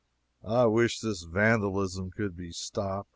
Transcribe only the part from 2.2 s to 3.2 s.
be stopped.